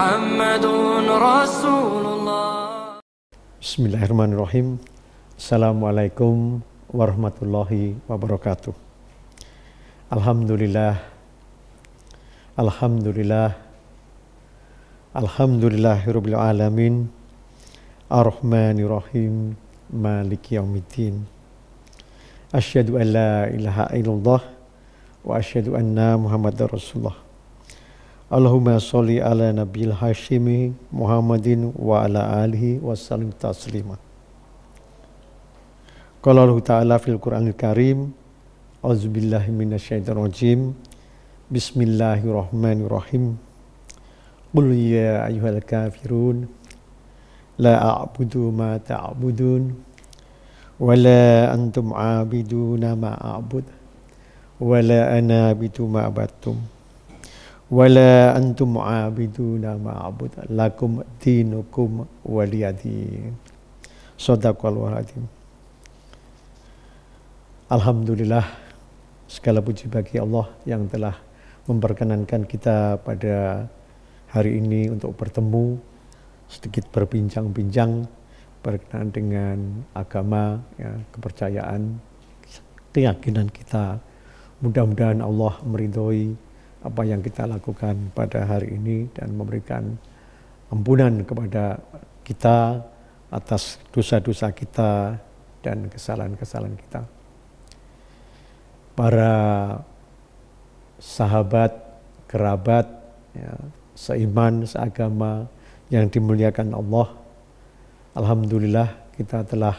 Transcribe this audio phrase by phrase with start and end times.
[0.00, 1.12] Muhammadun
[3.60, 4.80] Bismillahirrahmanirrahim.
[5.36, 8.72] Assalamualaikum warahmatullahi wabarakatuh.
[10.08, 11.04] Alhamdulillah.
[12.56, 13.60] Alhamdulillah.
[15.12, 17.12] Alhamdulillahirabbil alamin.
[18.08, 19.52] Ar-Rahmanirrahim.
[19.92, 21.28] Maliki yaumiddin.
[22.56, 24.40] Asyhadu illallah
[25.28, 27.29] wa asyhadu anna Muhammadar الله.
[28.30, 33.98] Allahumma sholli ala nabiyil hashimi Muhammadin wa ala alihi wa sallim taslima.
[36.22, 38.14] Qala Allah Ta'ala fil Qur'anil Karim
[38.86, 40.78] Auzubillahi minasyaitonir rajim.
[41.50, 43.34] Bismillahirrahmanirrahim.
[44.54, 46.46] Qul ya ayyuhal kafirun
[47.58, 49.74] la a'budu ma ta'budun
[50.78, 53.66] wa la antum 'abiduna ma a'bud
[54.62, 55.50] wa la ana
[55.90, 56.78] ma abattum
[57.70, 63.30] wala antum mu'abiduna ma'abud lakum dinukum waliyadin
[64.18, 65.22] sadaqallahu azim.
[67.70, 68.42] Alhamdulillah
[69.30, 71.14] segala puji bagi Allah yang telah
[71.70, 73.70] memperkenankan kita pada
[74.34, 75.78] hari ini untuk bertemu
[76.50, 78.10] sedikit berbincang-bincang
[78.66, 79.58] berkenaan dengan
[79.94, 82.02] agama ya, kepercayaan
[82.90, 84.02] keyakinan kita.
[84.58, 86.49] Mudah-mudahan Allah meridhoi
[86.80, 90.00] apa yang kita lakukan pada hari ini dan memberikan
[90.72, 91.76] ampunan kepada
[92.24, 92.80] kita
[93.28, 95.20] atas dosa-dosa kita
[95.60, 97.02] dan kesalahan-kesalahan kita.
[98.96, 99.34] Para
[100.96, 101.72] sahabat,
[102.26, 102.86] kerabat,
[103.36, 103.54] ya,
[103.92, 105.46] seiman, seagama
[105.92, 107.08] yang dimuliakan Allah,
[108.16, 109.76] Alhamdulillah kita telah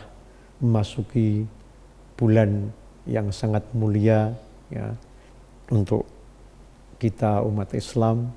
[0.62, 1.44] memasuki
[2.14, 2.70] bulan
[3.10, 4.30] yang sangat mulia
[4.70, 4.94] ya,
[5.74, 6.06] untuk
[7.02, 8.30] kita umat Islam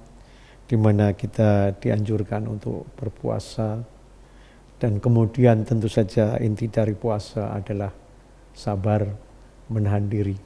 [0.65, 3.85] di mana kita dianjurkan untuk berpuasa
[4.81, 7.93] dan kemudian tentu saja inti dari puasa adalah
[8.57, 9.05] sabar
[9.69, 10.37] menahan diri.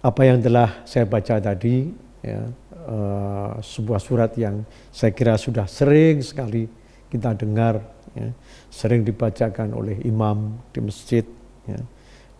[0.00, 1.90] Apa yang telah saya baca tadi
[2.24, 2.48] ya,
[2.88, 6.64] uh, sebuah surat yang saya kira sudah sering sekali
[7.12, 7.82] kita dengar
[8.16, 8.30] ya,
[8.72, 11.24] sering dibacakan oleh imam di masjid
[11.66, 11.80] ya,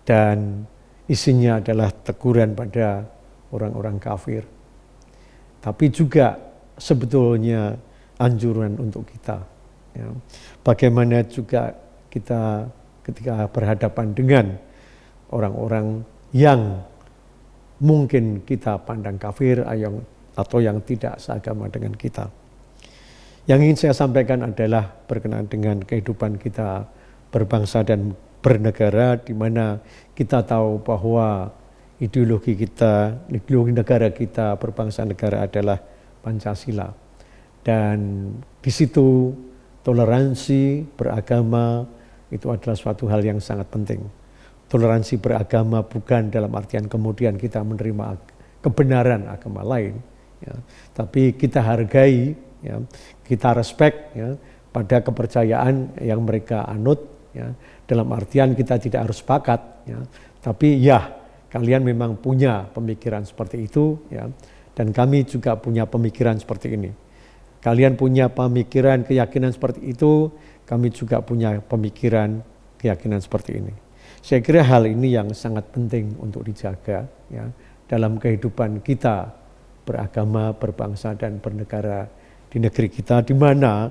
[0.07, 0.65] dan
[1.11, 3.18] isinya adalah teguran pada
[3.53, 4.45] orang-orang kafir.
[5.59, 6.39] Tapi juga
[6.79, 7.75] sebetulnya
[8.19, 9.43] anjuran untuk kita.
[9.95, 10.07] Ya.
[10.63, 11.75] Bagaimana juga
[12.09, 12.71] kita
[13.03, 14.47] ketika berhadapan dengan
[15.33, 16.05] orang-orang
[16.35, 16.85] yang
[17.81, 19.65] mungkin kita pandang kafir
[20.37, 22.29] atau yang tidak seagama dengan kita.
[23.49, 26.85] Yang ingin saya sampaikan adalah berkenaan dengan kehidupan kita
[27.33, 28.13] berbangsa dan
[28.45, 29.81] bernegara di mana
[30.13, 31.49] kita tahu bahwa
[31.99, 35.79] ideologi kita, ideologi negara kita, berbangsa negara adalah
[36.23, 36.91] Pancasila.
[37.63, 38.31] Dan
[38.63, 39.35] di situ
[39.83, 41.85] toleransi beragama
[42.31, 44.01] itu adalah suatu hal yang sangat penting.
[44.69, 48.21] Toleransi beragama bukan dalam artian kemudian kita menerima
[48.61, 49.97] kebenaran agama lain,
[50.45, 50.55] ya,
[50.93, 52.77] tapi kita hargai, ya,
[53.25, 54.37] kita respect ya,
[54.69, 57.17] pada kepercayaan yang mereka anut.
[57.33, 57.55] Ya,
[57.87, 60.01] dalam artian kita tidak harus sepakat, ya,
[60.43, 61.18] tapi ya
[61.49, 64.29] kalian memang punya pemikiran seperti itu ya
[64.79, 66.91] dan kami juga punya pemikiran seperti ini.
[67.59, 70.31] Kalian punya pemikiran keyakinan seperti itu,
[70.63, 72.39] kami juga punya pemikiran
[72.79, 73.75] keyakinan seperti ini.
[74.23, 77.51] Saya kira hal ini yang sangat penting untuk dijaga ya
[77.91, 79.35] dalam kehidupan kita
[79.83, 82.07] beragama, berbangsa dan bernegara
[82.47, 83.91] di negeri kita di mana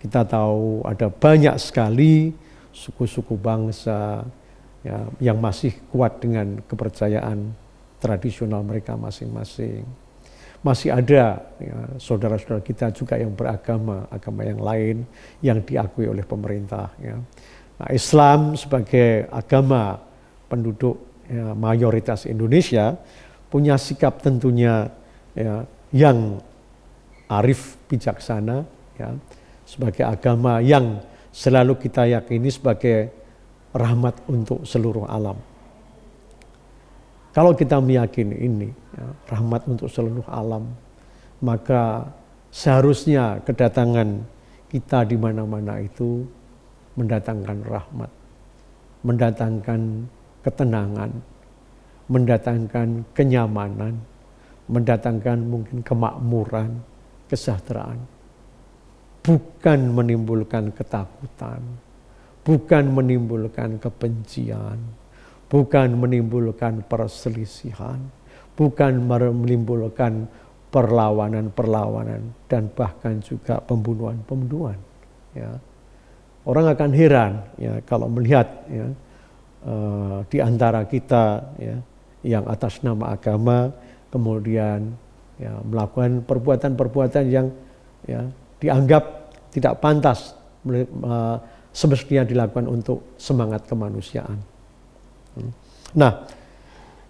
[0.00, 2.32] kita tahu ada banyak sekali
[2.72, 4.24] suku-suku bangsa,
[4.82, 7.54] ya, yang masih kuat dengan kepercayaan
[8.02, 9.86] tradisional mereka masing-masing.
[10.62, 14.96] Masih ada ya, saudara-saudara kita juga yang beragama, agama yang lain
[15.42, 16.94] yang diakui oleh pemerintah.
[17.02, 17.18] Ya.
[17.82, 19.98] Nah, Islam sebagai agama
[20.46, 22.94] penduduk ya, mayoritas Indonesia
[23.50, 24.86] punya sikap tentunya
[25.34, 26.38] ya, yang
[27.26, 28.62] arif bijaksana,
[28.94, 29.18] ya,
[29.66, 31.02] sebagai agama yang
[31.32, 33.21] selalu kita yakini sebagai
[33.72, 35.36] rahmat untuk seluruh alam.
[37.32, 40.68] Kalau kita meyakini ini, ya, rahmat untuk seluruh alam,
[41.40, 42.04] maka
[42.52, 44.20] seharusnya kedatangan
[44.68, 46.28] kita di mana-mana itu
[47.00, 48.10] mendatangkan rahmat,
[49.00, 49.80] mendatangkan
[50.44, 51.10] ketenangan,
[52.12, 53.96] mendatangkan kenyamanan,
[54.68, 56.84] mendatangkan mungkin kemakmuran,
[57.32, 57.96] kesejahteraan,
[59.24, 61.64] bukan menimbulkan ketakutan,
[62.42, 64.78] bukan menimbulkan kebencian,
[65.46, 67.98] bukan menimbulkan perselisihan,
[68.58, 70.26] bukan menimbulkan
[70.72, 74.78] perlawanan-perlawanan dan bahkan juga pembunuhan-pembunuhan.
[75.36, 75.60] Ya.
[76.42, 78.86] Orang akan heran ya kalau melihat ya,
[79.62, 81.76] uh, di antara kita ya,
[82.26, 83.70] yang atas nama agama
[84.10, 84.90] kemudian
[85.38, 87.46] ya, melakukan perbuatan-perbuatan yang
[88.08, 88.26] ya,
[88.58, 89.04] dianggap
[89.54, 90.34] tidak pantas
[90.66, 91.36] uh,
[91.72, 94.38] semestinya dilakukan untuk semangat kemanusiaan.
[95.36, 95.52] Hmm.
[95.96, 96.12] Nah,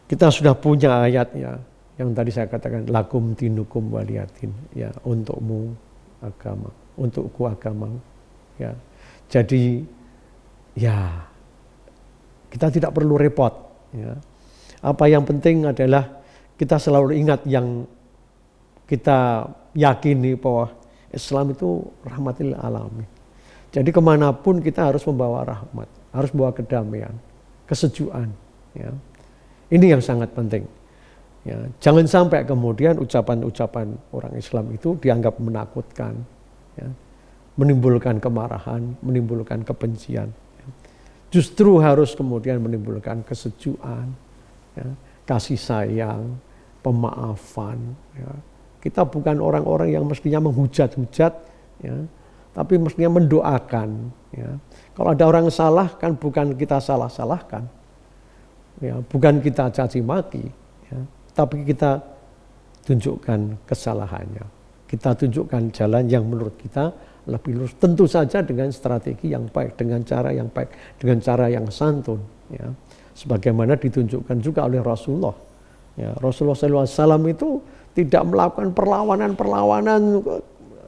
[0.06, 1.58] kita sudah punya ayatnya
[1.98, 5.74] yang tadi saya katakan lakum tinukum waliyatin ya untukmu
[6.22, 7.90] agama, untukku agama
[8.56, 8.72] ya.
[9.28, 9.82] Jadi
[10.78, 11.26] ya
[12.48, 13.52] kita tidak perlu repot
[13.92, 14.14] ya.
[14.82, 16.22] Apa yang penting adalah
[16.58, 17.86] kita selalu ingat yang
[18.86, 20.68] kita yakini bahwa
[21.12, 23.11] Islam itu rahmatil alamin.
[23.72, 27.16] Jadi ke mana pun kita harus membawa rahmat, harus bawa kedamaian,
[27.64, 28.28] kesejukan.
[28.76, 28.92] Ya.
[29.72, 30.68] Ini yang sangat penting.
[31.42, 36.14] Ya, jangan sampai kemudian ucapan-ucapan orang Islam itu dianggap menakutkan,
[36.78, 36.86] ya,
[37.58, 40.30] menimbulkan kemarahan, menimbulkan kebencian.
[40.30, 40.66] Ya.
[41.32, 44.06] Justru harus kemudian menimbulkan kesejukan,
[44.76, 44.86] ya,
[45.24, 46.36] kasih sayang,
[46.84, 47.80] pemaafan.
[48.14, 48.30] Ya.
[48.84, 51.32] Kita bukan orang-orang yang mestinya menghujat-hujat,
[51.82, 51.96] ya,
[52.52, 53.88] tapi mestinya mendoakan.
[54.32, 54.50] Ya.
[54.92, 57.64] Kalau ada orang salah kan bukan kita salah-salahkan,
[58.80, 60.44] ya, bukan kita caci maki,
[60.92, 60.98] ya,
[61.32, 62.00] tapi kita
[62.84, 64.44] tunjukkan kesalahannya.
[64.84, 66.92] Kita tunjukkan jalan yang menurut kita
[67.24, 67.72] lebih lurus.
[67.80, 72.20] Tentu saja dengan strategi yang baik, dengan cara yang baik, dengan cara yang santun.
[72.52, 72.68] Ya.
[73.16, 75.36] Sebagaimana ditunjukkan juga oleh Rasulullah.
[75.96, 76.56] Ya, Rasulullah
[76.88, 77.60] SAW itu
[77.92, 80.24] tidak melakukan perlawanan-perlawanan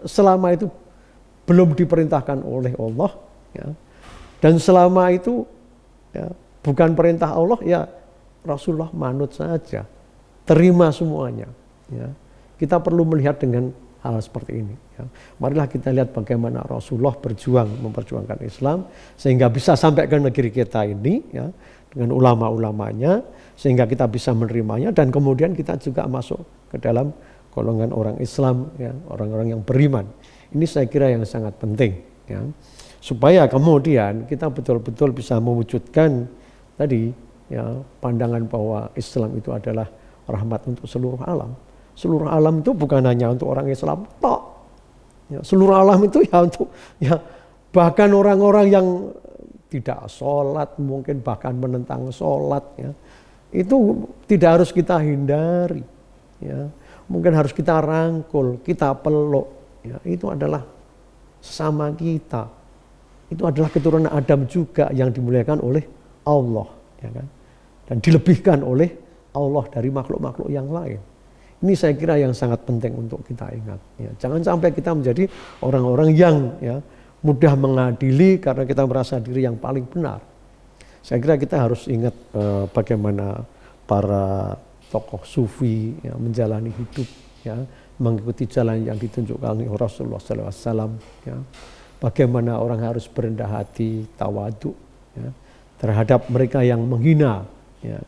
[0.09, 0.69] selama itu
[1.45, 3.11] belum diperintahkan oleh Allah.
[3.55, 3.69] Ya.
[4.41, 5.45] Dan selama itu
[6.13, 6.29] ya,
[6.65, 7.81] bukan perintah Allah ya
[8.41, 9.85] Rasulullah manut saja
[10.49, 11.49] terima semuanya
[11.93, 12.09] ya
[12.57, 13.69] kita perlu melihat dengan
[14.01, 15.05] hal seperti ini ya.
[15.37, 21.21] marilah kita lihat bagaimana Rasulullah berjuang memperjuangkan Islam sehingga bisa sampai ke negeri kita ini
[21.33, 21.49] ya
[21.93, 23.21] dengan ulama-ulamanya
[23.57, 26.41] sehingga kita bisa menerimanya dan kemudian kita juga masuk
[26.73, 27.13] ke dalam
[27.53, 30.05] golongan orang Islam ya orang-orang yang beriman
[30.55, 31.99] ini saya kira yang sangat penting
[32.31, 32.41] ya
[33.05, 36.25] supaya kemudian kita betul-betul bisa mewujudkan
[36.81, 37.13] tadi
[37.53, 39.85] ya pandangan bahwa Islam itu adalah
[40.25, 41.53] rahmat untuk seluruh alam.
[41.95, 44.41] Seluruh alam itu bukan hanya untuk orang Islam, tok.
[45.31, 46.69] Ya, seluruh alam itu ya untuk
[47.01, 47.17] ya
[47.73, 48.87] bahkan orang-orang yang
[49.73, 52.93] tidak sholat mungkin bahkan menentang sholat ya
[53.51, 55.83] itu tidak harus kita hindari
[56.45, 56.69] ya
[57.09, 60.65] mungkin harus kita rangkul kita peluk ya itu adalah
[61.45, 62.49] sama kita
[63.29, 65.85] itu adalah keturunan Adam juga yang dimuliakan oleh
[66.25, 66.69] Allah
[67.05, 67.27] ya kan
[67.89, 69.05] dan dilebihkan oleh
[69.35, 71.01] Allah dari makhluk-makhluk yang lain.
[71.65, 73.81] Ini saya kira yang sangat penting untuk kita ingat.
[73.97, 75.25] Ya, jangan sampai kita menjadi
[75.65, 76.77] orang-orang yang ya,
[77.25, 80.21] mudah mengadili karena kita merasa diri yang paling benar.
[81.01, 83.41] Saya kira kita harus ingat eh, bagaimana
[83.89, 84.57] para
[84.93, 87.09] tokoh sufi ya, menjalani hidup,
[87.45, 87.57] ya,
[87.99, 90.99] mengikuti jalan yang ditunjukkan oleh Rasulullah SAW.
[91.23, 91.39] Ya.
[92.03, 94.75] Bagaimana orang harus berendah hati, tawadu,
[95.15, 95.31] ya,
[95.79, 97.47] terhadap mereka yang menghina.
[97.81, 98.03] Ya.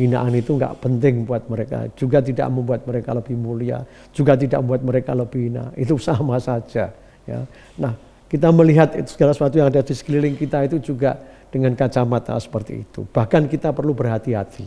[0.00, 3.84] Hinaan itu nggak penting buat mereka, juga tidak membuat mereka lebih mulia,
[4.16, 5.68] juga tidak membuat mereka lebih hina.
[5.76, 6.88] Itu sama saja.
[7.28, 7.40] Ya.
[7.76, 7.92] Nah,
[8.30, 11.20] kita melihat itu segala sesuatu yang ada di sekeliling kita itu juga
[11.52, 13.04] dengan kacamata seperti itu.
[13.04, 14.64] Bahkan kita perlu berhati-hati.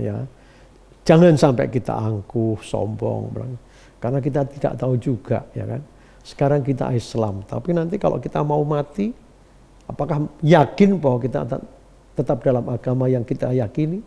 [0.00, 0.24] Ya.
[1.04, 3.28] Jangan sampai kita angkuh, sombong,
[4.04, 5.80] karena kita tidak tahu juga, ya kan.
[6.20, 9.24] Sekarang kita Islam, tapi nanti kalau kita mau mati,
[9.84, 11.44] Apakah yakin bahwa kita
[12.16, 14.00] tetap dalam agama yang kita yakini?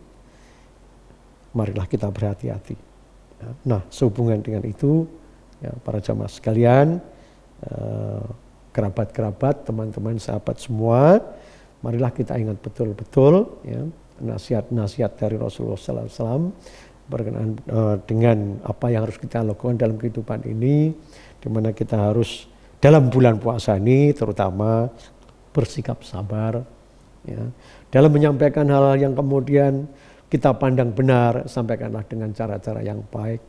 [1.54, 2.76] Marilah kita berhati-hati.
[3.38, 5.06] Ya, nah, sehubungan dengan itu,
[5.62, 6.98] ya, para jamaah sekalian,
[7.62, 8.24] eh,
[8.74, 11.22] kerabat-kerabat, teman-teman, sahabat semua,
[11.78, 13.86] marilah kita ingat betul-betul ya,
[14.18, 16.50] nasihat-nasihat dari Rasulullah SAW
[17.08, 20.92] berkenaan uh, dengan apa yang harus kita lakukan dalam kehidupan ini,
[21.40, 22.46] di mana kita harus
[22.78, 24.86] dalam bulan puasa ini terutama
[25.50, 26.62] bersikap sabar.
[27.26, 27.42] Ya.
[27.90, 29.88] Dalam menyampaikan hal-hal yang kemudian
[30.28, 33.40] kita pandang benar, sampaikanlah dengan cara-cara yang baik.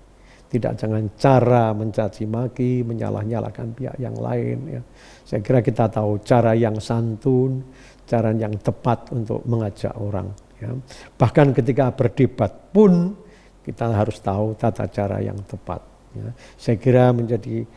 [0.49, 4.79] Tidak jangan cara mencaci maki, menyalah-nyalahkan pihak yang lain.
[4.79, 4.81] Ya.
[5.21, 7.61] Saya kira kita tahu cara yang santun,
[8.09, 10.33] cara yang tepat untuk mengajak orang.
[10.57, 10.73] Ya.
[11.21, 13.13] Bahkan ketika berdebat pun
[13.69, 15.85] kita harus tahu tata cara yang tepat.
[16.17, 16.33] Ya.
[16.57, 17.69] Saya kira menjadi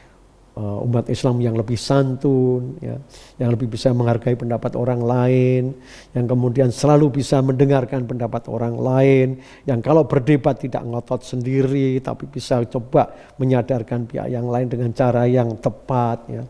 [0.56, 2.96] uh, umat Islam yang lebih santun, ya,
[3.36, 5.76] yang lebih bisa menghargai pendapat orang lain,
[6.16, 9.36] yang kemudian selalu bisa mendengarkan pendapat orang lain,
[9.68, 15.28] yang kalau berdebat tidak ngotot sendiri, tapi bisa coba menyadarkan pihak yang lain dengan cara
[15.28, 16.24] yang tepat.
[16.32, 16.42] Ya.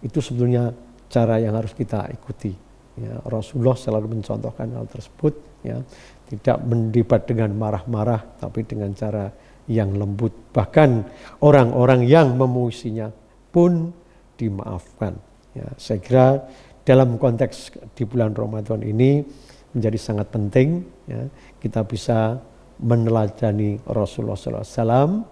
[0.00, 0.72] Itu sebetulnya
[1.12, 2.52] cara yang harus kita ikuti.
[2.96, 5.36] Ya, Rasulullah selalu mencontohkan hal tersebut.
[5.60, 5.84] Ya.
[6.26, 9.30] Tidak mendebat dengan marah-marah, tapi dengan cara
[9.70, 10.34] yang lembut.
[10.50, 10.90] Bahkan
[11.42, 13.10] orang-orang yang memuisinya
[13.50, 13.94] pun
[14.38, 15.14] dimaafkan.
[15.56, 16.26] Ya, saya kira
[16.86, 19.24] dalam konteks di bulan Ramadan ini
[19.74, 21.26] menjadi sangat penting ya,
[21.58, 22.38] kita bisa
[22.78, 25.24] meneladani Rasulullah SAW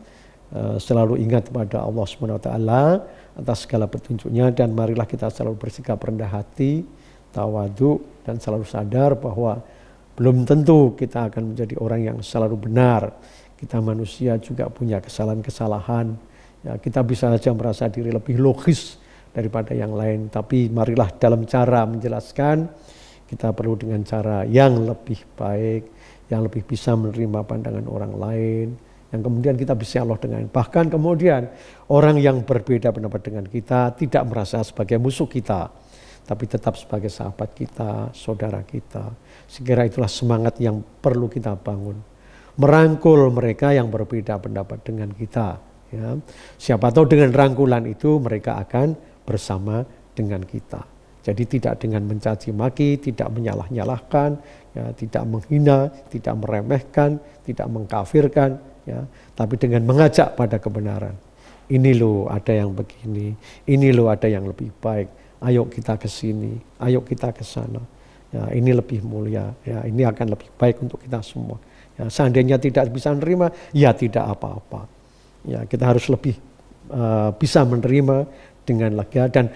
[0.51, 2.49] eh, selalu ingat kepada Allah SWT
[3.35, 6.83] atas segala petunjuknya dan marilah kita selalu bersikap rendah hati,
[7.31, 9.61] tawadu dan selalu sadar bahwa
[10.15, 13.11] belum tentu kita akan menjadi orang yang selalu benar.
[13.59, 16.07] Kita manusia juga punya kesalahan-kesalahan.
[16.65, 18.97] Ya, kita bisa saja merasa diri lebih logis
[19.35, 22.71] daripada yang lain, tapi marilah dalam cara menjelaskan
[23.27, 25.83] kita perlu dengan cara yang lebih baik,
[26.31, 28.67] yang lebih bisa menerima pandangan orang lain,
[29.11, 30.47] yang kemudian kita bisa Allah dengan.
[30.47, 31.51] Bahkan kemudian
[31.91, 35.69] orang yang berbeda pendapat dengan kita tidak merasa sebagai musuh kita,
[36.25, 39.13] tapi tetap sebagai sahabat kita, saudara kita.
[39.47, 42.01] Segera itulah semangat yang perlu kita bangun.
[42.57, 46.19] Merangkul mereka yang berbeda pendapat dengan kita Ya.
[46.59, 50.83] Siapa tahu dengan rangkulan itu mereka akan bersama dengan kita.
[51.25, 54.31] Jadi tidak dengan mencaci maki, tidak menyalah-nyalahkan,
[54.77, 57.17] ya, tidak menghina, tidak meremehkan,
[57.49, 59.01] tidak mengkafirkan, ya,
[59.33, 61.17] tapi dengan mengajak pada kebenaran.
[61.65, 63.33] Ini loh ada yang begini,
[63.73, 65.24] ini loh ada yang lebih baik.
[65.43, 67.83] Ayo kita ke sini, ayo kita ke sana.
[68.35, 71.59] Ya, ini lebih mulia, ya, ini akan lebih baik untuk kita semua.
[71.95, 74.91] Ya, seandainya tidak bisa menerima, ya tidak apa-apa
[75.45, 76.41] Ya, kita harus lebih
[76.89, 78.25] uh, bisa menerima
[78.65, 79.53] dengan lega dan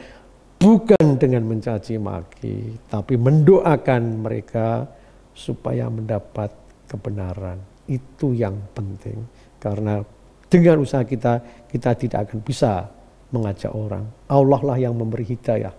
[0.61, 4.85] bukan dengan mencaci maki, tapi mendoakan mereka
[5.33, 6.53] supaya mendapat
[6.93, 7.57] kebenaran.
[7.89, 9.25] Itu yang penting.
[9.57, 10.05] Karena
[10.53, 11.41] dengan usaha kita,
[11.73, 12.85] kita tidak akan bisa
[13.33, 14.05] mengajak orang.
[14.29, 15.75] Allah lah yang memberi hidayah.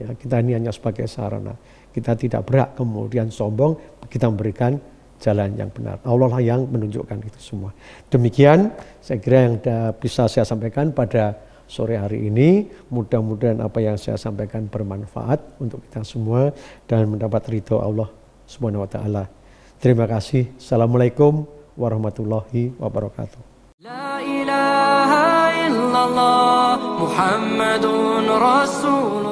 [0.00, 1.54] Ya, kita ini hanya sebagai sarana.
[1.92, 3.76] Kita tidak berhak kemudian sombong,
[4.08, 4.80] kita memberikan
[5.22, 6.02] jalan yang benar.
[6.02, 7.70] Allah lah yang menunjukkan itu semua.
[8.10, 9.56] Demikian saya kira yang
[9.94, 11.38] bisa saya sampaikan pada
[11.70, 12.66] sore hari ini.
[12.90, 16.50] Mudah-mudahan apa yang saya sampaikan bermanfaat untuk kita semua
[16.90, 18.10] dan mendapat ridho Allah
[18.50, 19.24] Subhanahu wa taala.
[19.78, 20.50] Terima kasih.
[20.58, 21.46] Assalamualaikum
[21.78, 23.51] warahmatullahi wabarakatuh.
[26.02, 29.31] La ilaha illallah Muhammadun Rasulullah